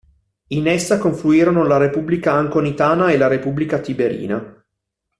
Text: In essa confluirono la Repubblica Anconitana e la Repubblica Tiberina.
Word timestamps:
In 0.47 0.65
essa 0.65 0.97
confluirono 0.97 1.63
la 1.67 1.77
Repubblica 1.77 2.33
Anconitana 2.33 3.11
e 3.11 3.17
la 3.19 3.27
Repubblica 3.27 3.77
Tiberina. 3.77 4.65